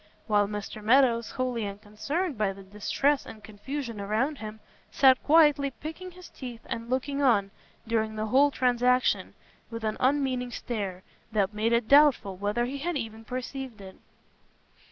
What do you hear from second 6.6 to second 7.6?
and looking on,